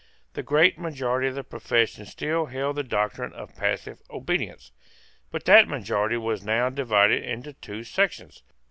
[0.33, 4.71] The great majority of the profession still held the doctrine of passive obedience:
[5.29, 8.41] but that majority was now divided into two sections.